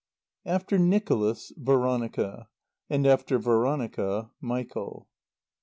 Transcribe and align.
XIV 0.47 0.51
After 0.53 0.79
Nicholas, 0.79 1.51
Veronica; 1.57 2.47
and 2.89 3.05
after 3.05 3.37
Veronica, 3.37 4.31
Michael. 4.41 5.07